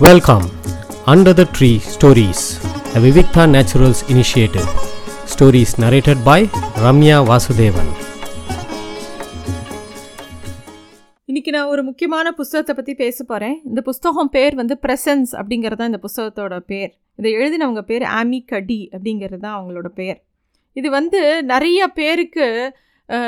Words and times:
Welcome, 0.00 0.46
Under 1.06 1.32
the 1.32 1.44
Tree 1.56 1.78
Stories, 1.78 2.56
a 2.96 3.00
Vivikta 3.02 3.48
Naturals 3.48 4.02
initiative. 4.10 4.66
Stories 5.24 5.78
narrated 5.78 6.18
by 6.28 6.38
Ramya 6.84 7.18
Vasudevan. 7.28 7.88
இன்னைக்கு 11.28 11.52
நான் 11.56 11.70
ஒரு 11.74 11.82
முக்கியமான 11.88 12.32
புஸ்தகத்தை 12.38 12.74
பற்றி 12.78 12.94
பேச 13.02 13.24
போகிறேன் 13.28 13.54
இந்த 13.70 13.82
புஸ்தகம் 13.88 14.30
பேர் 14.36 14.56
வந்து 14.60 14.76
ப்ரெசன்ஸ் 14.86 15.34
அப்படிங்கிறது 15.40 15.80
தான் 15.82 15.92
இந்த 15.92 16.00
புஸ்தகத்தோட 16.06 16.58
பேர். 16.72 16.90
இதை 17.20 17.32
எழுதினவங்க 17.38 17.84
பேர் 17.90 18.06
ஆமி 18.20 18.40
கடி 18.54 18.80
அப்படிங்கிறது 18.94 19.40
தான் 19.46 19.56
அவங்களோட 19.58 19.90
பேர். 20.00 20.18
இது 20.80 20.90
வந்து 20.98 21.22
நிறைய 21.52 21.88
பேருக்கு 22.00 22.48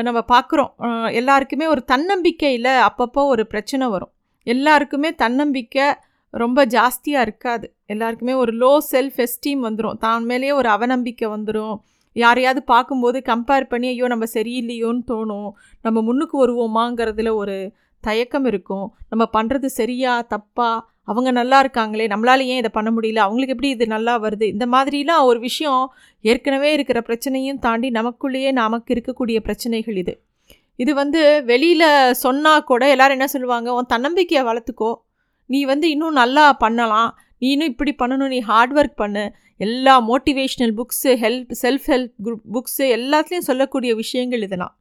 நம்ம 0.08 0.24
பார்க்குறோம் 0.34 0.72
எல்லாருக்குமே 1.22 1.68
ஒரு 1.76 1.84
தன்னம்பிக்கையில் 1.94 2.72
அப்பப்போ 2.88 3.24
ஒரு 3.36 3.46
பிரச்சனை 3.54 3.86
வரும். 3.94 4.12
எல்லாருக்குமே 4.54 5.08
தன்னம்பிக்கை 5.24 5.86
ரொம்ப 6.30 6.66
ஜாஸ்தியாக 6.66 7.20
இருக்காது. 7.20 7.76
எல்லாருக்குமே 7.86 8.32
ஒரு 8.32 8.52
லோ 8.52 8.78
செல்ஃப் 8.92 9.26
எஸ்டீம் 9.26 9.60
வந்துடும் 9.68 9.98
தான் 9.98 10.24
மேலேயே 10.24 10.52
ஒரு 10.52 10.68
அவநம்பிக்கை 10.68 11.28
வந்துடும் 11.34 11.80
யாரையாவது 12.12 12.62
பார்க்கும்போது 12.62 13.22
கம்பேர் 13.26 13.64
பண்ணி 13.68 13.88
ஐயோ 13.88 14.06
நம்ம 14.06 14.24
சரியில்லையோன்னு 14.34 15.02
தோணும். 15.10 15.50
நம்ம 15.82 16.02
முன்னுக்கு 16.02 16.46
வருவோமாங்கிறதுல 16.46 17.34
ஒரு 17.34 17.72
தயக்கம் 18.00 18.44
இருக்கும். 18.44 18.92
நம்ம 19.08 19.28
பண்ணுறது 19.32 19.64
சரியா 19.64 20.22
தப்பா? 20.22 20.90
அவங்க 21.04 21.30
நல்லா 21.30 21.60
இருக்காங்களே. 21.62 22.06
நம்மளால 22.12 22.38
ஏன் 22.38 22.56
இதை 22.56 22.70
பண்ண 22.72 22.90
முடியல? 22.90 23.16
அவங்களுக்கு 23.16 23.54
எப்படி 23.54 23.68
இது 23.68 23.86
நல்லா 23.86 24.20
வருது? 24.22 24.42
இந்த 24.42 24.66
மாதிரிலாம் 24.66 25.22
ஒரு 25.22 25.40
விஷயம் 25.40 25.92
ஏற்கனவே 26.20 26.72
இருக்கிற 26.72 27.00
பிரச்சனையும் 27.00 27.58
தாண்டி 27.58 27.90
நமக்குள்ளேயே 27.90 28.52
நமக்கு 28.52 28.94
இருக்கக்கூடிய 28.94 29.38
பிரச்சனைகள் 29.38 29.96
இது. 29.96 30.20
இது 30.76 30.94
வந்து 30.94 31.42
வெளியில் 31.44 32.14
சொன்னால் 32.14 32.64
கூட 32.64 32.88
எல்லோரும் 32.88 33.16
என்ன 33.18 33.26
சொல்லுவாங்க? 33.26 33.72
உன் 33.72 33.86
தன்னம்பிக்கையை 33.86 34.46
வளர்த்துக்கோ. 34.46 34.90
நீ 35.46 35.64
வந்து 35.64 35.90
இன்னும் 35.90 36.12
நல்லா 36.12 36.52
பண்ணலாம். 36.52 37.18
நீ 37.38 37.50
இன்னும் 37.50 37.68
இப்படி 37.68 37.94
பண்ணணும். 37.98 38.28
நீ 38.28 38.40
ஹார்ட் 38.40 38.78
ஒர்க் 38.78 38.94
பண்ணு. 38.96 39.32
எல்லா 39.56 40.08
motivational 40.08 40.74
books 40.76 41.14
help 41.14 41.52
self 41.62 41.86
help 41.86 42.12
group 42.24 42.42
books 42.52 42.82
எல்லாத்துலேயும் 42.82 43.48
சொல்லக்கூடிய 43.50 43.94
விஷயங்கள் 43.94 44.42
இதெல்லாம். 44.42 44.78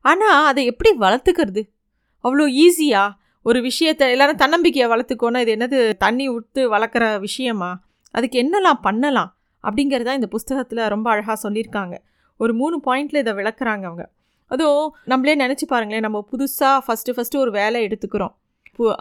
ஆனால் 0.00 0.46
அதை 0.46 0.64
எப்படி 0.64 0.98
வளர்த்துக்கிறது? 0.98 1.68
அவ்வளோ 2.24 2.62
ஈஸியாக 2.64 3.10
ஒரு 3.42 3.60
விஷயத்தை 3.60 4.10
எல்லாரும் 4.10 4.36
தன்னம்பிக்கையை 4.36 4.90
வளர்த்துக்கோன்னா 4.90 5.46
இது 5.46 5.54
என்னது 5.54 5.96
தண்ணி 5.96 6.28
ஊற்று 6.28 6.76
வளர்க்குற 6.76 7.20
விஷயமா? 7.20 7.80
அதுக்கு 8.10 8.42
என்னெல்லாம் 8.42 8.80
பண்ணலாம்? 8.82 9.36
அப்படிங்கிறதா 9.62 10.14
இந்த 10.14 10.26
புஸ்தகத்தில் 10.26 10.78
ரொம்ப 10.78 11.10
அழகாக 11.10 11.50
சொல்லியிருக்காங்க. 11.50 11.98
ஒரு 12.38 12.54
மூணு 12.54 12.80
பாயிண்டில் 12.86 13.16
இதை 13.16 13.32
விளக்குறாங்க 13.32 13.84
அவங்க. 13.84 14.10
அதுவும் 14.46 14.96
நம்மளே 15.04 15.36
நினச்சி 15.36 15.66
பாருங்களேன் 15.66 16.02
நம்ம 16.02 16.28
புதுசாக 16.32 16.78
ஃபஸ்ட்டு 16.86 17.14
ஃபஸ்ட்டு 17.16 17.36
ஒரு 17.36 17.50
வேலை 17.50 17.86
எடுத்துக்கிறோம். 17.86 18.34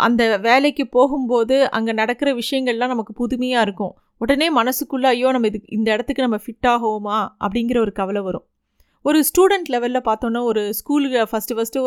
அந்த 0.07 0.37
வேலைக்கு 0.37 0.87
போகும்போது 0.87 1.69
அங்கே 1.69 1.93
நடக்கிற 1.93 2.33
விஷயங்கள்லாம் 2.33 2.93
நமக்கு 2.93 3.13
புதுமையாக 3.13 3.65
இருக்கும். 3.67 3.93
உடனே 4.17 4.47
மனசுக்குள்ளே 4.53 5.07
ஐயோ 5.13 5.31
நம்ம 5.31 5.47
இது 5.47 5.61
இந்த 5.77 5.87
இடத்துக்கு 5.91 6.25
நம்ம 6.27 6.39
ஃபிட் 6.45 6.67
ஆகோமா? 6.73 7.17
அப்படிங்கிற 7.45 7.79
ஒரு 7.79 7.91
கவலை 7.91 8.21
வரும். 8.21 8.45
ஒரு 9.01 9.23
ஸ்டூடெண்ட் 9.29 9.71
லெவலில் 9.73 10.07
பார்த்தோன்னா 10.09 10.43
ஒரு 10.43 10.73
ஸ்கூலுக்கு 10.73 11.27
ஃபஸ்ட்டு 11.31 11.57
ஃபஸ்ட்டு 11.57 11.81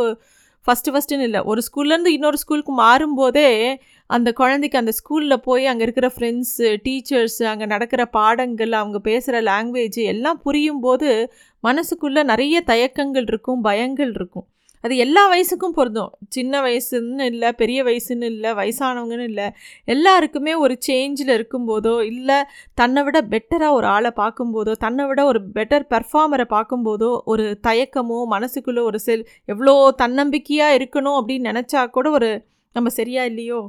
ஃபஸ்ட்டு 0.66 0.92
ஃபஸ்ட்டுன்னு 0.94 1.26
இல்லை. 1.28 1.40
ஒரு 1.42 1.60
ஸ்கூல்லேருந்து 1.66 2.12
இன்னொரு 2.16 2.36
ஸ்கூலுக்கு 2.36 2.72
மாறும்போதே 2.82 3.76
அந்த 4.06 4.32
குழந்தைக்கு 4.32 4.78
அந்த 4.78 4.92
ஸ்கூலில் 4.98 5.36
போய் 5.36 5.66
அங்கே 5.66 5.82
இருக்கிற 5.82 6.12
ஃப்ரெண்ட்ஸு 6.16 6.68
டீச்சர்ஸு 6.86 7.44
அங்கே 7.44 7.66
நடக்கிற 7.66 8.06
பாடங்கள் 8.06 8.72
அவங்க 8.72 8.98
பேசுகிற 8.98 9.40
லாங்குவேஜ் 9.42 10.00
எல்லாம் 10.12 10.40
புரியும் 10.42 10.80
போது 10.80 11.32
மனசுக்குள்ளே 11.64 12.24
நிறைய 12.24 12.60
தயக்கங்கள் 12.60 13.22
இருக்கும் 13.22 13.64
பயங்கள் 13.64 14.12
இருக்கும். 14.14 14.46
அது 14.84 14.96
எல்லா 14.96 15.22
வயசுக்கும் 15.32 15.74
பொருந்தும். 15.78 16.12
சின்ன 16.28 16.60
வயசுன்னு 16.60 17.24
இல்லை 17.32 17.52
பெரிய 17.52 17.78
வயசுன்னு 17.84 18.24
இல்லை 18.24 18.50
வயசானவங்கன்னு 18.52 19.22
இல்லை 19.22 19.46
எல்லாருக்குமே 19.84 20.54
ஒரு 20.54 20.78
சேஞ்சில் 20.88 21.32
இருக்கும்போதோ 21.38 21.94
இல்லை 22.02 22.38
தன்னை 22.74 23.02
விட 23.02 23.20
பெட்டராக 23.22 23.72
ஒரு 23.72 23.86
ஆளை 23.86 24.12
பார்க்கும்போதோ 24.22 24.74
தன்னை 24.76 25.06
விட 25.06 25.24
ஒரு 25.24 25.40
பெட்டர் 25.54 25.86
பெர்ஃபார்மரை 25.94 26.46
பார்க்கும்போதோ 26.50 27.10
ஒரு 27.24 27.46
தயக்கமோ 27.66 28.20
மனசுக்குள்ளே 28.30 28.82
ஒரு 28.82 28.98
செல் 28.98 29.26
எவ்வளோ 29.44 29.74
தன்னம்பிக்கையாக 30.02 30.78
இருக்கணும் 30.78 31.18
அப்படின்னு 31.20 31.50
நினச்சா 31.50 31.82
கூட 31.90 32.10
ஒரு 32.10 32.30
நம்ம 32.74 32.88
சரியா 32.88 33.24
இல்லையோ 33.24 33.60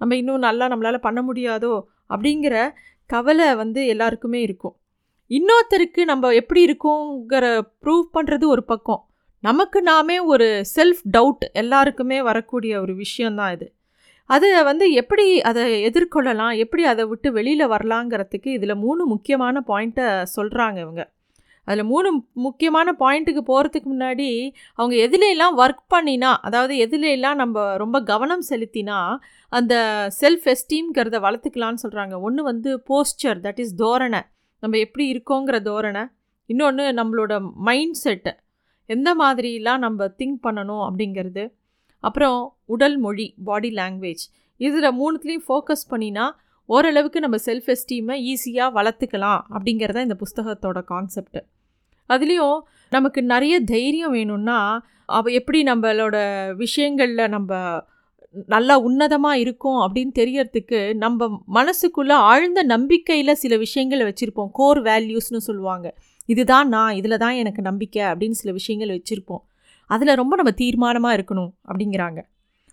நம்ம 0.00 0.14
இன்னும் 0.16 0.46
நல்லா 0.46 0.66
நம்மளால் 0.68 1.04
பண்ண 1.08 1.20
முடியாதோ 1.22 1.74
அப்படிங்கிற 2.10 2.54
கவலை 3.10 3.54
வந்து 3.54 3.86
எல்லாருக்குமே 3.86 4.40
இருக்கும். 4.42 4.74
இன்னொருத்தருக்கு 5.30 6.02
நம்ம 6.04 6.32
எப்படி 6.34 6.60
இருக்கோங்கிற 6.66 7.44
ப்ரூவ் 7.82 8.06
பண்ணுறது 8.16 8.44
ஒரு 8.46 8.62
பக்கம். 8.64 9.02
நமக்கு 9.42 9.82
நாமே 9.82 10.18
ஒரு 10.32 10.46
செல்ஃப் 10.74 11.00
டவுட் 11.12 11.44
எல்லாருக்குமே 11.52 12.22
வரக்கூடிய 12.22 12.80
ஒரு 12.80 12.94
விஷயந்தான் 12.94 13.52
இது. 13.52 13.66
அதை 14.26 14.62
வந்து 14.62 14.92
எப்படி 14.92 15.24
அதை 15.40 15.62
எதிர்கொள்ளலாம் 15.86 16.56
எப்படி 16.56 16.84
அதை 16.84 17.04
விட்டு 17.04 17.32
வெளியில் 17.32 17.64
வரலாங்கிறதுக்கு 17.66 18.48
இதில் 18.58 18.74
மூணு 18.74 19.06
முக்கியமான 19.06 19.62
பாயிண்ட்டை 19.68 20.06
சொல்கிறாங்க 20.36 20.78
இவங்க. 20.78 21.12
அதில் 21.64 21.84
மூணு 21.84 22.08
முக்கியமான 22.32 22.94
பாயிண்ட்டுக்கு 22.98 23.42
போகிறதுக்கு 23.50 23.88
முன்னாடி 23.94 24.28
அவங்க 24.74 24.94
எதுலையெல்லாம் 25.06 25.58
ஒர்க் 25.62 25.82
பண்ணினா 25.94 26.30
அதாவது 26.48 26.74
எதுலையெல்லாம் 26.86 27.34
நம்ம 27.34 27.76
ரொம்ப 27.76 28.02
கவனம் 28.02 28.44
செலுத்தினா 28.50 29.16
அந்த 29.48 29.74
செல்ஃப் 30.20 30.46
எஸ்டீம்ங்கிறத 30.54 31.18
வளர்த்துக்கலான்னு 31.26 31.82
சொல்கிறாங்க 31.82 32.20
ஒன்று 32.20 32.42
வந்து 32.42 32.82
போஸ்டர் 32.88 33.42
தட் 33.44 33.60
இஸ் 33.60 33.76
தோரணை. 33.82 34.22
நம்ம 34.60 34.78
எப்படி 34.78 35.06
இருக்கோங்கிற 35.12 35.60
தோரணை. 35.70 36.06
இன்னொன்று 36.46 36.84
நம்மளோட 36.92 37.34
மைண்ட் 37.54 37.98
செட்டு 38.04 38.32
எந்த 38.86 39.14
மாதிரிலாம் 39.14 39.78
நம்ம 39.78 40.06
திங்க் 40.18 40.38
பண்ணணும் 40.42 40.84
அப்படிங்கிறது. 40.88 41.52
அப்புறம் 42.00 42.56
உடல் 42.64 42.98
மொழி 42.98 43.34
பாடி 43.44 43.70
லாங்குவேஜ் 43.70 44.24
இதில் 44.56 44.96
மூணுத்துலேயும் 45.00 45.46
ஃபோக்கஸ் 45.48 45.88
பண்ணினா 45.90 46.30
ஓரளவுக்கு 46.66 47.20
நம்ம 47.20 47.36
செல்ஃப் 47.44 47.68
எஸ்டீமை 47.74 48.16
ஈஸியாக 48.32 48.74
வளர்த்துக்கலாம் 48.78 49.40
அப்படிங்கிறத 49.50 50.00
இந்த 50.00 50.16
புஸ்தகத்தோட 50.16 50.84
கான்செப்ட் 50.84 51.44
அதுலேயும் 52.08 52.58
நமக்கு 52.90 53.22
நிறைய 53.22 53.60
தைரியம் 53.60 54.10
வேணும்னா 54.10 54.84
அவ 55.06 55.30
எப்படி 55.30 55.62
நம்மளோட 55.62 56.16
விஷயங்களில் 56.56 57.28
நம்ம 57.28 57.80
நல்லா 58.46 58.88
உன்னதமாக 58.88 59.32
இருக்கோம் 59.32 59.80
அப்படின்னு 59.80 60.12
தெரியறதுக்கு 60.18 60.94
நம்ம 60.94 61.40
மனசுக்குள்ளே 61.54 62.12
ஆழ்ந்த 62.12 62.62
நம்பிக்கையில் 62.62 63.34
சில 63.34 63.56
விஷயங்களை 63.56 64.06
வச்சுருப்போம். 64.06 64.48
கோர் 64.52 64.82
வேல்யூஸ்னு 64.82 65.36
சொல்லுவாங்க. 65.36 65.94
இதுதான் 66.26 66.68
நான் 66.68 66.94
இதில் 66.94 67.18
தான் 67.18 67.32
எனக்கு 67.32 67.62
நம்பிக்கை 67.62 68.02
அப்படின்னு 68.02 68.30
சில 68.30 68.52
விஷயங்கள் 68.52 68.92
வச்சுருப்போம். 68.96 69.42
அதில் 69.86 70.14
ரொம்ப 70.14 70.36
நம்ம 70.36 70.50
தீர்மானமாக 70.50 71.16
இருக்கணும் 71.18 71.50
அப்படிங்கிறாங்க. 71.68 72.20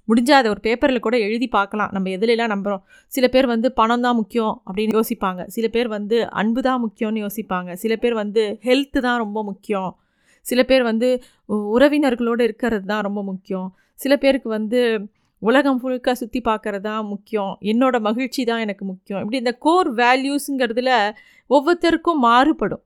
முடிஞ்சால் 0.07 0.31
அதை 0.31 0.51
ஒரு 0.51 0.59
பேப்பரில் 0.59 0.99
கூட 0.99 1.17
எழுதி 1.17 1.47
பார்க்கலாம். 1.47 1.89
நம்ம 1.91 2.09
எதுலெல்லாம் 2.09 2.53
நம்புகிறோம் 2.55 2.81
சில 3.07 3.27
பேர் 3.27 3.47
வந்து 3.47 3.71
பணம் 3.71 4.01
தான் 4.01 4.15
முக்கியம் 4.15 4.61
அப்படின்னு 4.67 4.99
யோசிப்பாங்க. 4.99 5.47
சில 5.47 5.67
பேர் 5.67 5.87
வந்து 5.87 6.29
அன்பு 6.29 6.61
தான் 6.61 6.81
முக்கியம்னு 6.85 7.25
யோசிப்பாங்க. 7.25 7.73
சில 7.73 7.95
பேர் 7.95 8.13
வந்து 8.13 8.59
ஹெல்த்து 8.63 8.99
தான் 8.99 9.17
ரொம்ப 9.17 9.43
முக்கியம். 9.43 9.97
சில 10.41 10.63
பேர் 10.63 10.83
வந்து 10.83 11.23
உ- 11.45 11.77
உறவினர்களோடு 11.77 12.41
இருக்கிறது 12.41 12.85
தான் 12.85 13.01
ரொம்ப 13.01 13.23
முக்கியம். 13.23 13.75
சில 13.93 14.17
பேருக்கு 14.17 14.49
வந்து 14.49 15.09
உலகம் 15.39 15.79
முழுக்க 15.81 16.15
சுற்றி 16.15 16.41
பார்க்குறது 16.41 16.79
தான் 16.79 17.05
முக்கியம். 17.05 17.57
என்னோட 17.61 17.99
மகிழ்ச்சி 17.99 18.43
தான் 18.43 18.59
எனக்கு 18.59 18.85
முக்கியம். 18.85 19.19
இப்படி 19.19 19.37
இந்த 19.37 19.51
கோர் 19.51 19.93
வேல்யூஸுங்கிறதுல 19.93 21.11
ஒவ்வொருத்தருக்கும் 21.49 22.19
மாறுபடும். 22.21 22.83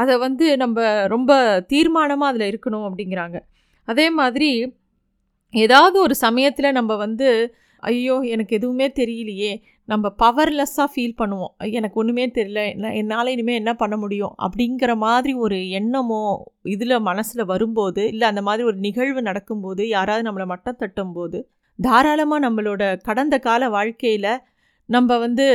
அதை 0.00 0.18
வந்து 0.18 0.56
நம்ம 0.56 1.06
ரொம்ப 1.06 1.30
தீர்மானமாக 1.68 2.30
அதில் 2.30 2.58
இருக்கணும் 2.58 2.90
அப்படிங்கிறாங்க. 2.90 3.38
அதே 3.84 4.10
மாதிரி 4.10 4.50
ஏதாவது 5.50 6.00
ஒரு 6.00 6.14
சமயத்தில் 6.14 6.72
நம்ம 6.72 6.96
வந்து 6.96 7.54
ஐயோ 7.78 8.18
எனக்கு 8.18 8.56
எதுவுமே 8.56 8.88
தெரியலையே 8.88 9.60
நம்ம 9.84 10.14
பவர்லெஸ்ஸாக 10.18 10.86
ஃபீல் 10.96 11.14
பண்ணுவோம். 11.18 11.70
எனக்கு 11.70 12.00
ஒன்றுமே 12.00 12.26
தெரியல 12.26 12.72
என்ன- 12.72 12.94
என்னால் 12.94 13.26
இனிமேல் 13.26 13.56
என்ன 13.56 13.74
பண்ண 13.74 13.96
முடியும்? 13.96 14.34
அப்படிங்கிற 14.38 14.96
மாதிரி 14.96 15.34
ஒரு 15.34 15.70
எண்ணமோ 15.70 16.44
இதில் 16.62 17.00
மனசில் 17.00 17.44
வரும்போது 17.44 18.08
இல்லை 18.08 18.28
அந்த 18.28 18.42
மாதிரி 18.42 18.66
ஒரு 18.66 18.76
நிகழ்வு 18.76 19.22
நடக்கும்போது 19.22 19.88
யாராவது 19.88 20.30
நம்மளை 20.30 20.46
மட்டம் 20.46 20.78
தட்டும்போது 20.78 21.42
தாராளமாக 21.80 22.50
நம்மளோட 22.50 22.96
கடந்த 23.02 23.38
கால 23.38 23.68
வாழ்க்கையில் 23.68 24.38
நம்ம 24.94 25.16
வந்து 25.24 25.46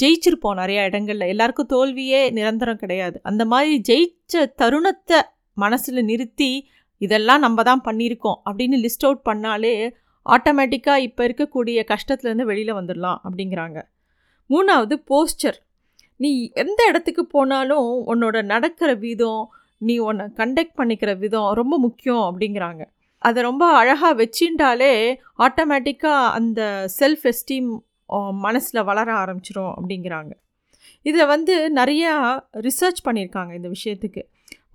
ஜெயிச்சிருப்போம் 0.00 0.58
நிறையா 0.60 0.82
இடங்களில். 0.88 1.30
எல்லாருக்கும் 1.32 1.72
தோல்வியே 1.72 2.20
நிரந்தரம் 2.30 2.80
கிடையாது. 2.82 3.16
அந்த 3.22 3.42
மாதிரி 3.44 3.74
ஜெயிச்ச 3.88 4.44
தருணத்தை 4.60 5.18
மனசில் 5.62 6.08
நிறுத்தி 6.10 6.50
இதெல்லாம் 7.00 7.42
நம்ம 7.44 7.62
தான் 7.62 7.82
பண்ணியிருக்கோம் 7.84 8.38
அப்படின்னு 8.48 8.76
லிஸ்ட் 8.84 9.06
அவுட் 9.06 9.24
பண்ணாலே 9.28 9.74
ஆட்டோமேட்டிக்காக 10.26 11.04
இப்போ 11.08 11.22
இருக்கக்கூடிய 11.28 11.78
கஷ்டத்துலேருந்து 11.92 12.48
வெளியில் 12.50 12.78
வந்துடலாம் 12.78 13.18
அப்படிங்கிறாங்க. 13.26 13.78
மூணாவது 14.50 14.94
போஸ்டர் 15.10 15.58
நீ 16.16 16.30
எந்த 16.54 16.80
இடத்துக்கு 16.88 17.22
போனாலும் 17.26 17.88
உன்னோட 18.12 18.36
நடக்கிற 18.52 18.90
விதம் 19.06 19.42
நீ 19.80 19.94
உன்னை 20.08 20.26
கண்டக்ட் 20.40 20.78
பண்ணிக்கிற 20.80 21.10
விதம் 21.18 21.48
ரொம்ப 21.52 21.74
முக்கியம் 21.78 22.24
அப்படிங்கிறாங்க. 22.28 22.82
அதை 23.22 23.40
ரொம்ப 23.42 23.64
அழகாக 23.80 24.12
வச்சுட்டாலே 24.22 24.92
ஆட்டோமேட்டிக்காக 25.46 26.32
அந்த 26.38 26.60
செல்ஃப் 26.98 27.24
எஸ்டீம் 27.30 27.70
மனசில் 28.46 28.86
வளர 28.90 29.08
ஆரம்பிச்சிரும் 29.24 29.72
அப்படிங்கிறாங்க. 29.78 30.32
இதில் 31.02 31.26
வந்து 31.26 31.54
நிறையா 31.74 32.12
ரிசர்ச் 32.66 33.00
பண்ணியிருக்காங்க 33.04 33.52
இந்த 33.54 33.68
விஷயத்துக்கு. 33.68 34.22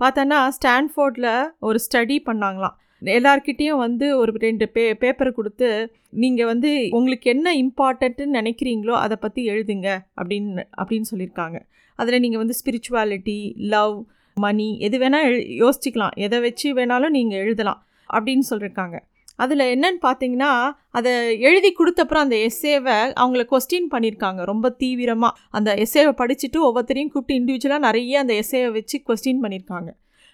பார்த்தோன்னா 0.02 0.40
ஸ்டான்ஃபோர்டில் 0.58 1.52
ஒரு 1.60 1.80
ஸ்டடி 1.86 2.18
பண்ணாங்களாம். 2.30 2.76
எல்லார்கிட்டேயும் 3.18 3.82
வந்து 3.86 4.18
ஒரு 4.18 4.32
ரெண்டு 4.38 4.66
பே 4.70 4.94
பேப்பரை 4.94 5.32
கொடுத்து 5.32 5.68
நீங்கள் 6.10 6.46
வந்து 6.46 6.90
உங்களுக்கு 6.92 7.28
என்ன 7.30 7.54
இம்பார்ட்டன்ட்டுன்னு 7.56 8.38
நினைக்கிறீங்களோ 8.40 8.96
அதை 9.06 9.18
பற்றி 9.22 9.44
எழுதுங்க 9.52 9.90
அப்படின்னு 10.20 10.64
அப்படின்னு 10.82 11.10
சொல்லியிருக்காங்க. 11.12 11.60
அதில் 11.96 12.20
நீங்கள் 12.20 12.42
வந்து 12.44 12.58
ஸ்பிரிச்சுவாலிட்டி 12.60 13.54
லவ் 13.56 13.96
மணி 14.38 14.68
எது 14.80 14.98
வேணால் 14.98 15.26
எழு 15.30 15.40
யோசிச்சுக்கலாம். 15.62 16.16
எதை 16.16 16.40
வச்சு 16.40 16.68
வேணாலும் 16.74 17.10
நீங்கள் 17.10 17.40
எழுதலாம் 17.40 17.82
அப்படின்னு 18.10 18.46
சொல்லியிருக்காங்க. 18.50 18.98
அதில் 19.42 19.64
என்னன்னு 19.74 20.00
பார்த்தீங்கன்னா 20.02 20.52
அதை 20.90 21.12
எழுதி 21.40 21.70
கொடுத்தப்புறம் 21.72 22.26
அந்த 22.26 22.38
எஸ்ஸேவை 22.48 22.98
அவங்கள 23.18 23.44
கொஸ்டின் 23.52 23.90
பண்ணியிருக்காங்க 23.94 24.44
ரொம்ப 24.44 24.70
தீவிரமாக 24.78 25.38
அந்த 25.50 25.72
எஸ்ஸேவை 25.76 26.14
படிச்சுட்டு 26.22 26.60
ஒவ்வொருத்தரையும் 26.62 27.12
கூப்பிட்டு 27.14 27.40
இண்டிவிஜுவலாக 27.40 27.86
நிறைய 27.88 28.20
அந்த 28.20 28.34
எஸ்ஸேவை 28.34 28.72
வச்சு 28.72 29.00
கொஸ்டின் 29.08 29.44
பண்ணியிருக்காங்க 29.44 29.92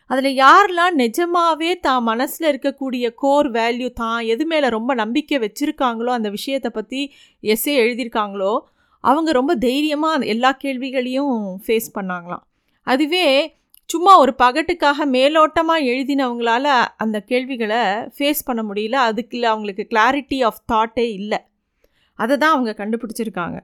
அதில் 0.10 0.32
யாரெல்லாம் 0.36 0.96
நிஜமாகவே 0.96 1.72
தான் 1.80 2.04
மனசில் 2.04 2.50
இருக்கக்கூடிய 2.52 3.06
கோர் 3.16 3.48
வேல்யூ 3.52 3.90
தான் 3.94 4.20
எது 4.26 4.44
மேலே 4.46 4.68
ரொம்ப 4.70 4.92
நம்பிக்கை 4.94 5.38
வச்சுருக்காங்களோ 5.40 6.12
அந்த 6.12 6.30
விஷயத்தை 6.30 6.70
பற்றி 6.72 7.02
எஸ்ஸே 7.44 7.76
எழுதியிருக்காங்களோ 7.84 8.54
அவங்க 9.04 9.32
ரொம்ப 9.32 9.52
தைரியமாக 9.58 10.26
எல்லா 10.26 10.52
கேள்விகளையும் 10.64 11.36
ஃபேஸ் 11.66 11.90
பண்ணாங்களாம். 11.96 12.44
அதுவே 12.88 13.26
சும்மா 13.90 14.14
ஒரு 14.20 14.34
பகட்டுக்காக 14.44 15.06
மேலோட்டமாக 15.16 15.86
எழுதினவங்களால 15.92 16.66
அந்த 17.04 17.18
கேள்விகளை 17.22 17.82
ஃபேஸ் 18.16 18.42
பண்ண 18.46 18.62
முடியல. 18.70 18.96
அதுக்குள்ள 19.10 19.46
அவங்களுக்கு 19.52 19.84
கிளாரிட்டி 19.94 20.40
ஆஃப் 20.48 20.62
தாட்டே 20.74 21.06
இல்லை. 21.20 21.40
அதை 22.20 22.36
தான் 22.38 22.54
அவங்க 22.56 22.72
கண்டுபிடிச்சிருக்காங்க. 22.82 23.58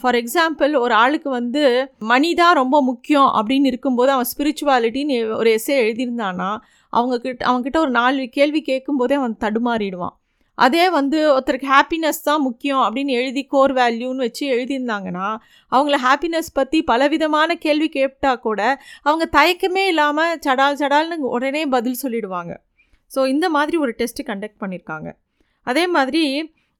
ஃபார் 0.00 0.18
எக்ஸாம்பிள் 0.20 0.72
ஒரு 0.78 0.94
ஆளுக்கு 0.94 1.30
வந்து 1.30 1.62
மணி 2.10 2.30
தான் 2.34 2.54
ரொம்ப 2.54 2.76
முக்கியம் 2.82 3.30
அப்படின்னு 3.38 3.70
இருக்கும்போது 3.72 4.10
அவன் 4.12 4.30
ஸ்பிரிச்சுவாலிட்டின்னு 4.32 5.16
ஒரு 5.40 5.50
எஸ்ஸே 5.56 5.76
எழுதியிருந்தானா 5.84 6.50
அவங்கக்கிட்ட 6.92 7.42
அவங்கக்கிட்ட 7.48 7.80
ஒரு 7.86 7.92
நாலு 8.00 8.28
கேள்வி 8.38 8.62
கேட்கும்போதே 8.62 9.14
அவன் 9.14 9.40
தடுமாறிடுவான். 9.40 10.16
அதே 10.64 10.84
வந்து 10.98 11.18
ஒருத்தருக்கு 11.34 11.68
ஹாப்பினஸ் 11.74 12.20
தான் 12.28 12.44
முக்கியம் 12.46 12.82
அப்படின்னு 12.86 13.12
எழுதி 13.20 13.42
கோர் 13.54 13.72
வேல்யூன்னு 13.80 14.24
வச்சு 14.26 14.44
எழுதியிருந்தாங்கன்னா 14.54 15.28
அவங்கள 15.72 15.98
ஹாப்பினஸ் 16.06 16.50
பற்றி 16.58 16.78
பலவிதமான 16.90 17.56
கேள்வி 17.64 17.88
கேட்டால் 17.96 18.42
கூட 18.46 18.60
அவங்க 19.08 19.26
தயக்கமே 19.38 19.84
இல்லாமல் 19.92 20.36
சடால் 20.46 20.80
சடால்னு 20.82 21.32
உடனே 21.36 21.62
பதில் 21.76 22.00
சொல்லிடுவாங்க. 22.02 22.54
ஸோ 23.10 23.20
இந்த 23.34 23.46
மாதிரி 23.56 23.76
ஒரு 23.84 23.92
டெஸ்ட்டு 24.00 24.28
கண்டக்ட் 24.30 24.62
பண்ணியிருக்காங்க. 24.62 25.08
அதே 25.66 25.84
மாதிரி 25.96 26.24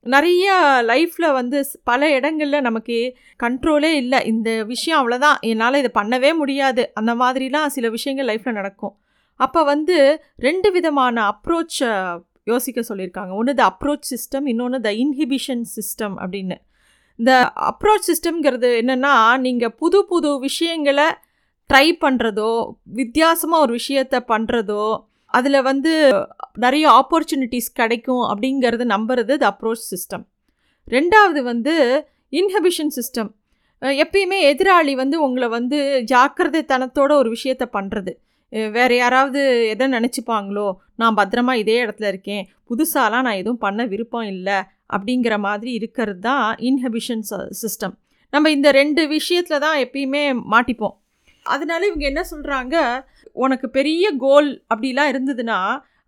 நிறைய 0.06 0.46
லைஃப்பில் 0.90 1.34
வந்து 1.38 1.58
பல 1.90 2.08
இடங்களில் 2.16 2.66
நமக்கு 2.66 2.96
கண்ட்ரோலே 3.42 3.90
இல்லை. 4.02 4.18
இந்த 4.32 4.50
விஷயம் 4.72 4.98
அவ்வளோதான் 5.00 5.38
என்னால் 5.50 5.80
இதை 5.82 5.90
பண்ணவே 6.00 6.30
முடியாது. 6.42 6.82
அந்த 7.00 7.12
மாதிரிலாம் 7.22 7.74
சில 7.76 7.88
விஷயங்கள் 7.96 8.28
லைஃப்பில் 8.30 8.58
நடக்கும். 8.60 8.94
அப்போ 9.40 9.60
வந்து 9.72 9.96
ரெண்டு 10.46 10.68
விதமான 10.76 11.16
அப்ரோச்சை 11.32 11.90
யோசிக்க 12.52 12.80
சொல்லியிருக்காங்க. 12.90 13.32
ஒன்று 13.40 13.52
த 13.60 13.64
அப்ரோச் 13.72 14.08
சிஸ்டம் 14.12 14.46
இன்னொன்று 14.52 14.78
த 14.86 14.90
இன்ஹிபிஷன் 15.04 15.64
சிஸ்டம் 15.76 16.16
அப்படின்னு. 16.22 16.56
இந்த 17.18 17.32
அப்ரோச் 17.70 18.08
சிஸ்டம்ங்கிறது 18.10 18.68
என்னென்னா 18.80 19.14
நீங்கள் 19.46 19.74
புது 19.80 20.00
புது 20.10 20.30
விஷயங்களை 20.46 21.06
ட்ரை 21.70 21.86
பண்ணுறதோ 22.04 22.52
வித்தியாசமாக 23.00 23.64
ஒரு 23.64 23.72
விஷயத்தை 23.72 24.18
பண்ணுறதோ 24.32 24.84
அதில் 25.34 25.60
வந்து 25.62 25.92
நிறைய 26.64 26.84
ஆப்பர்ச்சுனிட்டிஸ் 27.00 27.70
கிடைக்கும் 27.72 28.22
அப்படிங்கிறது 28.30 28.84
நம்புறது 28.94 29.34
த 29.42 29.46
அப்ரோச் 29.52 29.88
சிஸ்டம் 29.92 30.24
ரெண்டாவது 30.88 31.40
வந்து 31.50 31.74
இன்ஹபிஷன் 32.32 32.92
சிஸ்டம் 32.98 33.30
எப்பயுமே 34.04 34.38
எதிராளி 34.52 34.94
வந்து 34.94 35.16
உங்களை 35.26 35.48
வந்து 35.48 35.78
ஜாக்கிரதைத்தனத்தோட 36.12 37.10
ஒரு 37.12 37.28
விஷயத்த 37.36 37.64
பண்ணுறது 37.76 38.12
வேறு 38.76 38.94
யாராவது 38.96 39.40
எதை 39.72 39.86
நினச்சிப்பாங்களோ 39.96 40.66
நான் 41.00 41.18
பத்திரமா 41.20 41.54
இதே 41.62 41.76
இடத்துல 41.84 42.06
இருக்கேன். 42.12 42.44
புதுசாலாம் 42.70 43.26
நான் 43.26 43.40
எதுவும் 43.42 43.62
பண்ண 43.64 43.84
விருப்பம் 43.92 44.28
இல்லை. 44.34 44.58
அப்படிங்கிற 44.94 45.34
மாதிரி 45.46 45.70
இருக்கிறது 45.78 46.20
தான் 46.28 46.44
இன்ஹபிஷன் 46.68 47.24
சிஸ்டம் 47.62 47.94
நம்ம 48.32 48.50
இந்த 48.56 48.68
ரெண்டு 48.80 49.02
விஷயத்தில் 49.16 49.62
தான் 49.66 49.80
எப்பயுமே 49.84 50.22
மாட்டிப்போம். 50.54 50.96
அதனால 51.46 51.80
இவங்க 51.88 52.04
என்ன 52.12 52.22
சொல்கிறாங்க 52.30 52.76
உனக்கு 53.44 53.66
பெரிய 53.76 54.04
கோல் 54.24 54.48
அப்படிலாம் 54.72 55.10
இருந்ததுன்னா 55.12 55.58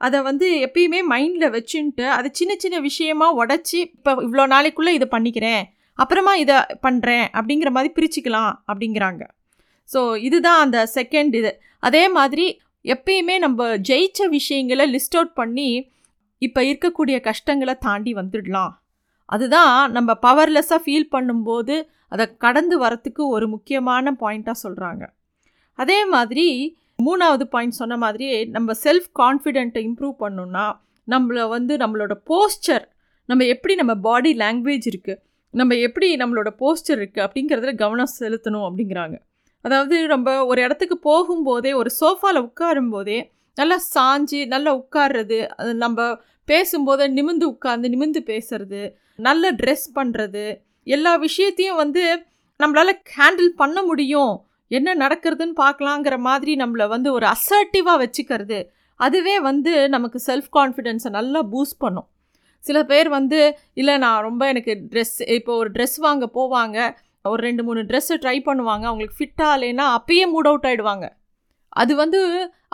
அதை 0.06 0.18
வந்து 0.28 0.46
எப்பயுமே 0.66 1.00
மைண்டில் 1.12 1.54
வச்சுன்ட்டு 1.56 2.04
அதை 2.16 2.28
சின்ன 2.38 2.52
சின்ன 2.62 2.76
விஷயமா 2.88 3.26
உடச்சி 3.42 3.78
இப்போ 3.96 4.12
இவ்வளோ 4.26 4.46
நாளைக்குள்ளே 4.54 4.92
இதை 4.98 5.08
பண்ணிக்கிறேன். 5.16 5.62
அப்புறமா 5.98 6.32
இதை 6.44 6.58
பண்ணுறேன் 6.86 7.26
அப்படிங்கிற 7.38 7.70
மாதிரி 7.76 7.90
பிரிச்சுக்கலாம் 7.98 8.52
அப்படிங்கிறாங்க. 8.70 9.22
ஸோ 9.92 10.00
இதுதான் 10.26 10.60
அந்த 10.64 10.78
செகண்ட் 10.96 11.34
இது. 11.40 11.52
அதே 11.88 12.04
மாதிரி 12.16 12.46
எப்பயுமே 12.84 13.36
நம்ம 13.44 13.66
ஜெயிச்ச 13.88 14.28
விஷயங்களை 14.36 14.84
லிஸ்ட் 14.94 15.16
அவுட் 15.18 15.34
பண்ணி 15.40 15.70
இப்போ 16.42 16.60
இருக்கக்கூடிய 16.68 17.16
கஷ்டங்களை 17.28 17.74
தாண்டி 17.86 18.12
வந்துடலாம். 18.20 18.72
அதுதான் 19.28 19.74
நம்ம 19.96 20.10
பவர்லெஸ்ஸாக 20.26 20.80
ஃபீல் 20.84 21.10
பண்ணும்போது 21.14 21.74
அதை 22.14 22.24
கடந்து 22.44 22.76
வரத்துக்கு 22.84 23.22
ஒரு 23.34 23.46
முக்கியமான 23.54 24.12
பாயிண்ட்டாக 24.22 24.62
சொல்கிறாங்க 24.64 25.04
அதே 25.78 25.98
மாதிரி 26.14 26.46
மூணாவது 27.06 27.44
பாயிண்ட் 27.52 27.78
சொன்ன 27.80 27.96
மாதிரி 28.04 28.26
நம்ம 28.56 28.72
செல்ஃப் 28.84 29.10
கான்ஃபிடென்ட்டை 29.20 29.82
இம்ப்ரூவ் 29.88 30.16
பண்ணணுன்னா 30.24 30.64
நம்மளை 31.08 31.44
வந்து 31.54 31.74
நம்மளோட 31.82 32.14
போஸ்டர் 32.30 32.84
நம்ம 33.28 33.44
எப்படி 33.54 33.74
நம்ம 33.80 33.94
பாடி 34.06 34.30
லாங்குவேஜ் 34.42 34.86
இருக்குது 34.92 35.20
நம்ம 35.54 35.76
எப்படி 35.86 36.08
நம்மளோட 36.22 36.50
போஸ்டர் 36.62 36.98
இருக்குது 37.00 37.24
அப்படிங்கிறதுல 37.26 37.72
கவனம் 37.82 38.14
செலுத்தணும் 38.18 38.66
அப்படிங்கிறாங்க. 38.68 39.16
அதாவது 39.64 39.96
நம்ம 40.06 40.28
ஒரு 40.44 40.60
இடத்துக்கு 40.62 40.96
போகும்போதே 41.04 41.72
ஒரு 41.74 41.90
சோஃபாவில் 42.00 42.44
உட்காரும்போதே 42.46 43.18
நல்லா 43.56 43.76
சாஞ்சு 43.94 44.40
நல்லா 44.46 44.70
உட்கார்றது 44.74 45.38
அது 45.56 45.72
நம்ம 45.74 46.00
பேசும்போது 46.48 47.04
நிமிந்து 47.08 47.46
உட்காந்து 47.54 47.88
நிமிந்து 47.88 48.20
பேசுறது 48.32 48.82
நல்ல 49.18 49.52
ட்ரெஸ் 49.52 49.86
பண்ணுறது 49.94 50.44
எல்லா 50.86 51.12
விஷயத்தையும் 51.16 51.76
வந்து 51.76 52.04
நம்மளால் 52.60 52.94
ஹேண்டில் 53.16 53.50
பண்ண 53.56 53.78
முடியும். 53.82 54.32
என்ன 54.70 54.94
நடக்கிறதுன்னு 54.94 55.54
பார்க்கலாங்கிற 55.64 56.16
மாதிரி 56.18 56.52
நம்மளை 56.56 56.86
வந்து 56.88 57.08
ஒரு 57.12 57.26
அசர்ட்டிவாக 57.26 58.00
வச்சுக்கிறது. 58.02 58.58
அதுவே 59.00 59.36
வந்து 59.40 59.72
நமக்கு 59.88 60.18
செல்ஃப் 60.26 60.50
கான்ஃபிடென்ஸை 60.58 61.10
நல்லா 61.10 61.40
பூஸ்ட் 61.52 61.78
பண்ணும். 61.78 62.08
சில 62.64 62.78
பேர் 62.84 63.08
வந்து 63.08 63.38
இல்லை 63.74 63.94
நான் 63.98 64.22
ரொம்ப 64.22 64.42
எனக்கு 64.46 64.72
ட்ரெஸ் 64.92 65.16
இப்போ 65.36 65.52
ஒரு 65.56 65.70
ட்ரெஸ் 65.70 65.96
வாங்க 65.98 66.24
போவாங்க. 66.34 66.78
ஒரு 67.24 67.40
ரெண்டு 67.48 67.62
மூணு 67.68 67.80
ட்ரெஸ்ஸு 67.90 68.16
ட்ரை 68.24 68.36
பண்ணுவாங்க. 68.48 68.84
அவங்களுக்கு 68.90 69.18
ஃபிட்டாக 69.20 69.56
இல்லைன்னா 69.58 69.86
அப்பயே 69.96 70.26
மூட் 70.34 70.48
அவுட் 70.50 70.68
ஆகிடுவாங்க 70.70 71.06
அது 71.82 71.92
வந்து 72.02 72.20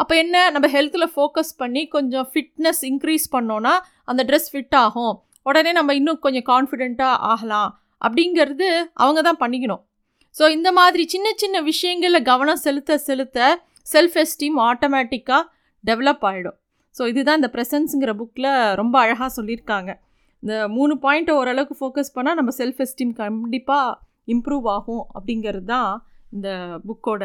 அப்போ 0.03 0.15
என்ன? 0.23 0.37
நம்ம 0.55 0.67
ஹெல்த்தில் 0.75 1.13
ஃபோக்கஸ் 1.15 1.53
பண்ணி 1.63 1.83
கொஞ்சம் 1.95 2.27
ஃபிட்னஸ் 2.33 2.83
இன்க்ரீஸ் 2.91 3.27
பண்ணோன்னா 3.35 3.73
அந்த 4.11 4.23
ட்ரெஸ் 4.29 4.49
ஃபிட் 4.53 4.77
ஆகும். 4.85 5.15
உடனே 5.49 5.73
நம்ம 5.79 5.95
இன்னும் 5.99 6.21
கொஞ்சம் 6.25 6.47
கான்ஃபிடெண்ட்டாக 6.53 7.17
ஆகலாம். 7.33 7.71
அப்படிங்கிறது 8.07 8.69
அவங்க 9.03 9.21
தான் 9.29 9.41
பண்ணிக்கணும். 9.43 9.83
ஸோ 10.35 10.45
இந்த 10.57 10.71
மாதிரி 10.79 11.03
சின்ன 11.15 11.29
சின்ன 11.43 11.57
விஷயங்களில் 11.71 12.27
கவனம் 12.31 12.63
செலுத்த 12.65 12.99
செலுத்த 13.09 13.39
செல்ஃப் 13.93 14.17
எஸ்டீம் 14.23 14.57
ஆட்டோமேட்டிக்காக 14.69 15.43
டெவலப் 15.85 16.25
ஆகிடும் 16.31 16.57
ஸோ 16.95 17.03
இதுதான் 17.13 17.39
இந்த 17.41 17.51
ப்ரெசன்ஸுங்கிற 17.55 18.13
புக்கில் 18.21 18.51
ரொம்ப 18.81 18.95
அழகாக 19.05 19.31
சொல்லியிருக்காங்க. 19.39 19.91
இந்த 20.43 20.55
மூணு 20.77 20.95
பாயிண்ட்டை 21.05 21.35
ஓரளவுக்கு 21.41 21.75
ஃபோக்கஸ் 21.81 22.15
பண்ணால் 22.17 22.39
நம்ம 22.41 22.53
செல்ஃப் 22.61 22.81
எஸ்டீம் 22.85 23.15
கண்டிப்பாக 23.23 23.87
இம்ப்ரூவ் 24.29 24.67
ஆகும் 24.69 25.05
அப்படிங்கிறது 25.15 25.67
தான் 25.67 25.91
இந்த 26.33 26.49
புக்கோட 26.87 27.25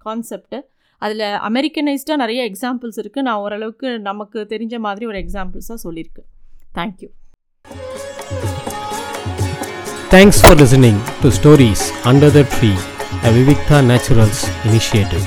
கான்செப்ட்டு 0.00 0.58
அதில் 1.02 1.26
அமெரிக்கனைஸ்டாக 1.48 2.16
நிறைய 2.16 2.40
எக்ஸாம்பிள்ஸ் 2.50 3.00
இருக்குது 3.02 3.26
நான் 3.28 3.42
ஓரளவுக்கு 3.44 3.88
நமக்கு 4.02 4.40
தெரிஞ்ச 4.50 4.78
மாதிரி 4.78 5.06
ஒரு 5.06 5.20
எக்ஸாம்பிள்ஸாக 5.24 5.78
சொல்லியிருக்கேன் 5.84 6.28
thank you 6.74 7.10
thanks 10.10 10.40
for 10.42 10.58
listening 10.60 11.00
to 11.22 11.30
stories 11.30 11.86
under 12.04 12.34
the 12.36 12.44
tree 12.54 12.72
a 13.22 13.32
Vivikta 13.32 13.80
Naturals 13.88 14.44
initiative 14.66 15.26